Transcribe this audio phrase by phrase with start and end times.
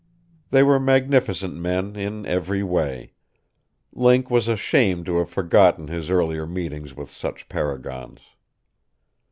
[0.49, 3.13] They were magnificent men, in every way.
[3.93, 8.21] Link was ashamed to have forgotten his earlier meetings with such paragons.